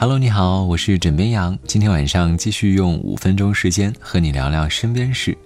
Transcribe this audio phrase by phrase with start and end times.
[0.00, 1.58] Hello，你好，我是枕边羊。
[1.66, 5.36] 今天晚上继续用五分钟时间和你聊聊身边事。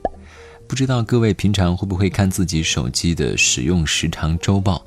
[0.69, 4.85] 不知道各位平常会不会看自己手机的使用时长周报？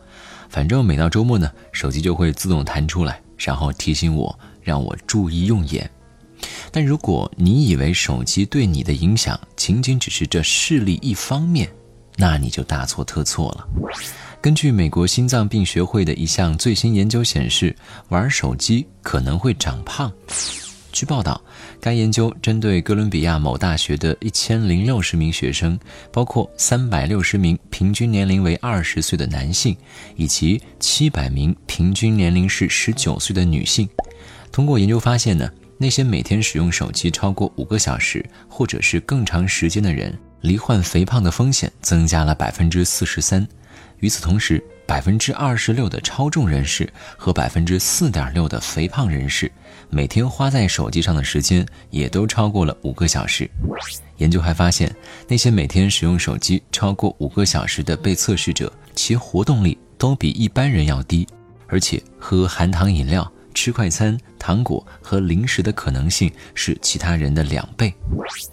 [0.50, 5.90] 反正每到周末呢，手机就会自动弹出来，然后提醒我，让我注意用眼。
[6.72, 11.68] 但如果你以为手机对你的影响仅仅只是这视力一方面，
[12.18, 13.68] 那你就大错特错了。
[14.46, 17.76] 根据美国心脏病学会的一项最新研究显示，
[18.10, 20.14] 玩手机可能会长胖。
[20.92, 21.42] 据报道，
[21.82, 25.80] 该研究针对哥伦比亚某大学的一千零六十名学生，
[26.14, 29.76] 包括三百六十名平均年龄为二十岁的男性，
[30.16, 33.90] 以及七百名平均年龄是十九岁的女性。
[34.52, 43.48] 通过研究发现呢，那些每天使用手机超过五个小时，或者是更长时间的人，罹患肥胖的风险增加了百分之四十三。
[44.00, 49.52] 与此同时，百分之二十六的超重人士和百分之四点六的肥胖人士，
[49.90, 53.50] 每天花在手机上的时间也都超过了五个小时。
[54.18, 54.94] 研究还发现，
[55.28, 61.28] 那些每天使用手机超过五个小时的被测试者，其活动力都比一般人要低，
[61.68, 67.94] 而且喝含糖饮料、吃快餐、糖果和零食的可能性是其他人的两倍。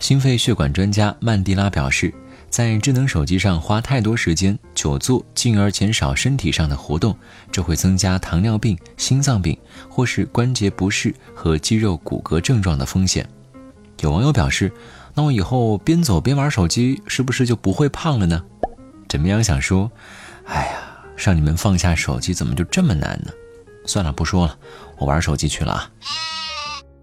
[0.00, 2.12] 心肺血管专家曼蒂拉表示。
[2.52, 7.16] 在智能手机上花太多时间久坐，进而减少身体上的活动，
[7.50, 9.56] 这会增加糖尿病、心脏病
[9.88, 13.26] 或是关节不适和肌肉骨骼症状的风险。
[14.00, 14.70] 有网友表示
[15.16, 18.44] ：“那我以后边走边玩手机，是不是就不会胖了呢？”
[19.08, 19.42] 怎么样？
[19.42, 19.90] 想说
[20.44, 20.72] ：“哎呀，
[21.16, 23.32] 让你们放下手机怎么就这么难呢？”
[23.88, 24.58] 算了，不说了，
[24.98, 25.90] 我玩手机去了啊。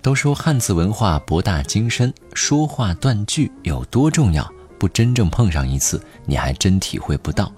[0.03, 4.47] 都说汉字文化博大精深，说话断句有多重要？
[4.79, 7.51] 不真正碰上一次，你还真体会不到。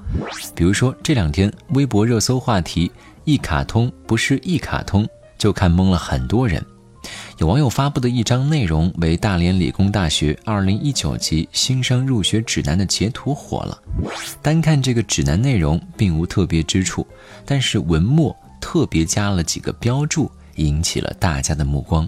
[0.55, 2.91] 比如说这两天微博热搜话题
[3.23, 6.65] “一卡通不是一卡通”，就看懵了很多人。
[7.37, 13.81] 有网友发布的一张内容为大连理工大学2019级新生入学指南的截图火了。
[14.41, 17.05] 单看这个指南内容并无特别之处，
[17.45, 22.07] 但是文末特别加了几个标注，引起了大家的目光。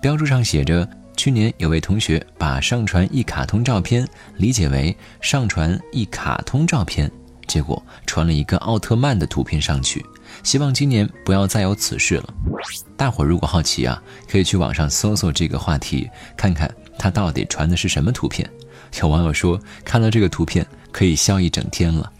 [0.00, 0.88] 标注上写着。
[1.16, 4.06] 去年有位同学把上传一卡通照片
[4.36, 7.10] 理解为上传一卡通照片，
[7.46, 10.04] 结果传了一个奥特曼的图片上去。
[10.42, 12.34] 希望今年不要再有此事了。
[12.96, 14.00] 大伙如果好奇啊，
[14.30, 18.48] 可以去网上搜搜这个话题，看看他到底传的是什么图片。
[19.00, 22.12] 有网友说看到这个图片可以笑一整天了。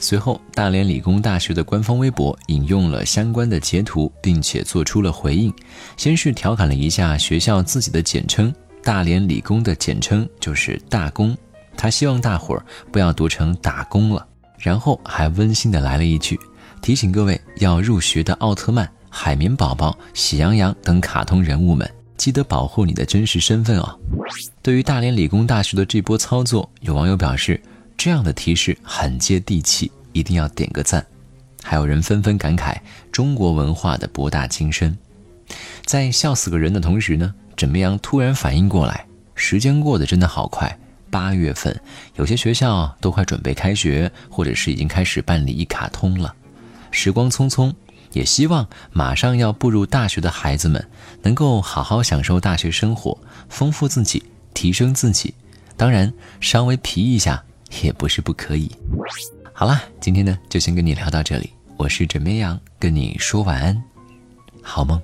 [0.00, 5.52] 随后，大连理工大学的官方微博引用了相关的截图，并且做出了回应。
[5.96, 11.36] 先是调侃了一下学校自己的简称，大连理工的简称就是“大工”，
[11.76, 14.24] 他希望大伙儿不要读成“打工”了。
[14.56, 16.38] 然后还温馨的来了一句，
[16.80, 23.98] 提醒各位要入学的奥特曼、海绵宝宝、喜羊羊等卡通人物们，记得保护你的真实身份哦。
[24.62, 27.60] 对于大连理工大学的这波操作，有网友表示。
[27.98, 31.04] 这样的提示很接地气，一定要点个赞。
[31.64, 32.76] 还有人纷纷感慨
[33.10, 34.96] 中国文化的博大精深。
[35.84, 39.04] 在笑死个人的同时呢，怎么样突然反应过来，
[39.34, 40.78] 时间过得真的好快。
[41.10, 41.78] 八月份，
[42.14, 46.32] 有些学校都快准备开学，或者是已经开始办理一卡通了。
[46.92, 47.74] 时光匆匆，
[48.12, 50.86] 也希望马上要步入大学的孩子们
[51.22, 54.22] 能够好好享受大学生活，丰富自己，
[54.54, 55.34] 提升自己。
[55.76, 57.42] 当然，稍微皮一下。
[57.82, 58.70] 也不是不可以。
[59.52, 61.50] 好啦，今天呢就先跟你聊到这里。
[61.76, 63.82] 我是枕边羊，跟你说晚安，
[64.62, 65.00] 好梦。